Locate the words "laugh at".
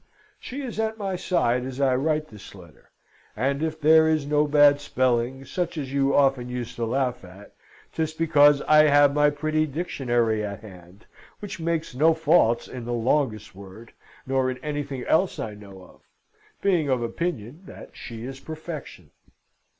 6.87-7.53